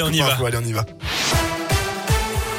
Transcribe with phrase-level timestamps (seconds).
[0.00, 0.36] Allez, on y va.
[0.46, 0.86] Allez, on y va.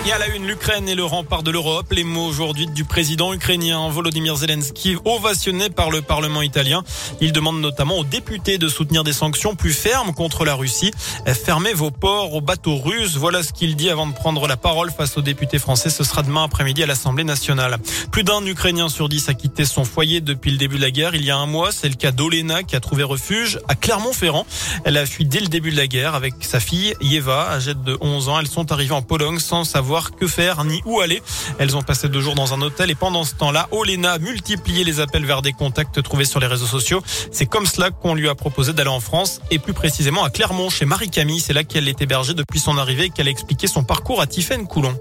[0.10, 1.86] Et à la une, l'Ukraine et le rempart de l'Europe.
[1.92, 6.84] Les mots aujourd'hui du président ukrainien Volodymyr Zelensky, ovationné par le Parlement italien.
[7.22, 10.90] Il demande notamment aux députés de soutenir des sanctions plus fermes contre la Russie.
[11.28, 13.18] Fermez vos ports aux bateaux russes.
[13.18, 15.92] Voilà ce qu'il dit avant de prendre la parole face aux députés français.
[15.92, 17.78] Ce sera demain après-midi à l'Assemblée nationale.
[18.12, 21.14] Plus d'un Ukrainien sur dix a quitté son foyer depuis le début de la guerre.
[21.14, 24.48] Il y a un mois, c'est le cas d'Olena qui a trouvé refuge à Clermont-Ferrand.
[24.86, 27.96] Elle a fui dès le début de la guerre avec sa fille Yeva, âgée de
[28.02, 28.40] 11 ans.
[28.40, 31.22] Elles sont arrivées en Pologne sans savoir que faire ni où aller.
[31.58, 34.84] Elles ont passé deux jours dans un hôtel et pendant ce temps-là, Olena a multiplié
[34.84, 37.02] les appels vers des contacts trouvés sur les réseaux sociaux.
[37.32, 40.70] C'est comme cela qu'on lui a proposé d'aller en France et plus précisément à Clermont
[40.70, 41.40] chez Marie-Camille.
[41.40, 44.28] C'est là qu'elle est hébergée depuis son arrivée et qu'elle a expliqué son parcours à
[44.28, 44.98] Tiffaine Coulon.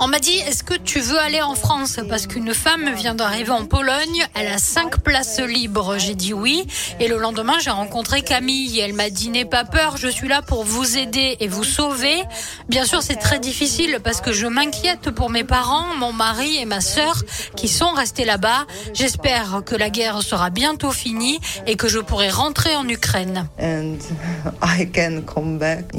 [0.00, 3.52] On m'a dit, est-ce que tu veux aller en France Parce qu'une femme vient d'arriver
[3.52, 5.96] en Pologne, elle a cinq places libres.
[5.96, 6.66] J'ai dit oui.
[7.00, 8.78] Et le lendemain, j'ai rencontré Camille.
[8.80, 12.22] Elle m'a dit, n'aie pas peur, je suis là pour vous aider et vous sauver.
[12.68, 16.66] Bien sûr, c'est très difficile parce que je m'inquiète pour mes parents, mon mari et
[16.66, 17.22] ma sœur
[17.56, 18.66] qui sont restés là-bas.
[18.92, 23.48] J'espère que la guerre sera bientôt finie et que je pourrai rentrer en Ukraine.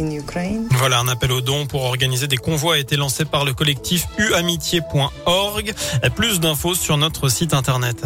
[0.71, 4.07] Voilà, un appel aux dons pour organiser des convois a été lancé par le collectif
[4.17, 5.73] uamitié.org.
[6.15, 8.05] Plus d'infos sur notre site internet.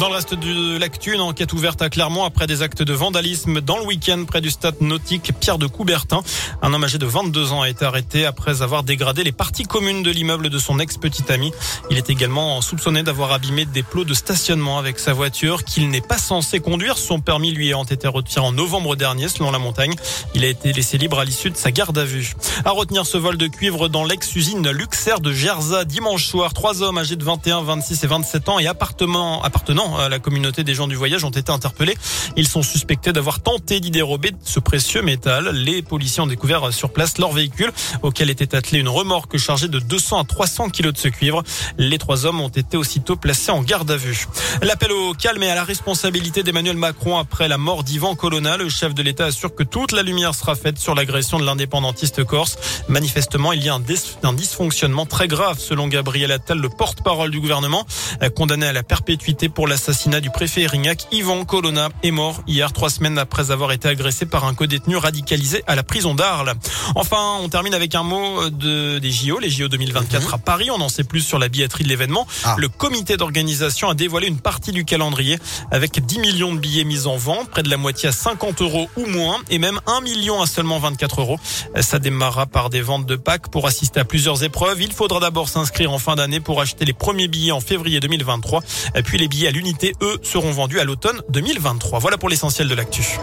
[0.00, 3.60] Dans le reste de l'actu, une enquête ouverte à Clermont après des actes de vandalisme
[3.60, 6.22] dans le week-end près du stade nautique Pierre de Coubertin.
[6.62, 10.02] Un homme âgé de 22 ans a été arrêté après avoir dégradé les parties communes
[10.02, 11.52] de l'immeuble de son ex-petite amie.
[11.90, 16.00] Il est également soupçonné d'avoir abîmé des plots de stationnement avec sa voiture qu'il n'est
[16.00, 16.96] pas censé conduire.
[16.96, 19.94] Son permis lui ayant été retiré en novembre dernier selon la montagne.
[20.34, 22.32] Il a été laissé libre à l'issue de sa garde à vue.
[22.64, 26.54] À retenir ce vol de cuivre dans l'ex-usine Luxair de Gerza dimanche soir.
[26.54, 30.74] Trois hommes âgés de 21, 26 et 27 ans et appartement, appartenant la communauté des
[30.74, 31.96] gens du voyage ont été interpellés.
[32.36, 35.50] Ils sont suspectés d'avoir tenté d'y dérober ce précieux métal.
[35.50, 39.78] Les policiers ont découvert sur place leur véhicule auquel était attelée une remorque chargée de
[39.78, 41.42] 200 à 300 kilos de ce cuivre.
[41.78, 44.26] Les trois hommes ont été aussitôt placés en garde à vue.
[44.62, 48.56] L'appel au calme et à la responsabilité d'Emmanuel Macron après la mort d'Ivan Colonna.
[48.56, 52.24] Le chef de l'État assure que toute la lumière sera faite sur l'agression de l'indépendantiste
[52.24, 52.56] corse.
[52.88, 57.86] Manifestement, il y a un, dysfonctionnement très grave selon Gabriel Attal, le porte-parole du gouvernement,
[58.34, 62.70] condamné à la perpétuité pour la L'assassinat du préfet Erignac, Yvan Colonna, est mort hier,
[62.70, 66.52] trois semaines après avoir été agressé par un codétenu radicalisé à la prison d'Arles.
[66.96, 70.34] Enfin, on termine avec un mot de, des JO, les JO 2024 mhm.
[70.34, 70.70] à Paris.
[70.70, 72.26] On en sait plus sur la billetterie de l'événement.
[72.44, 72.56] Ah.
[72.58, 75.38] Le comité d'organisation a dévoilé une partie du calendrier
[75.70, 78.90] avec 10 millions de billets mis en vente, près de la moitié à 50 euros
[78.98, 81.40] ou moins, et même 1 million à seulement 24 euros.
[81.80, 84.82] Ça démarrera par des ventes de packs pour assister à plusieurs épreuves.
[84.82, 88.60] Il faudra d'abord s'inscrire en fin d'année pour acheter les premiers billets en février 2023,
[89.06, 89.69] puis les billets à l'unité
[90.02, 91.98] eux, seront vendus à l'automne 2023.
[91.98, 93.18] Voilà pour l'essentiel de l'actu.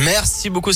[0.00, 0.70] Merci beaucoup.